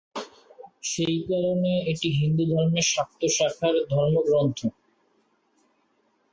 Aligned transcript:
সেই 0.83 1.17
কারণে 1.29 1.71
এটি 1.91 2.09
হিন্দুধর্মের 2.19 2.85
শাক্ত 2.93 3.21
শাখার 3.37 3.75
ধর্মগ্রন্থ। 3.89 4.59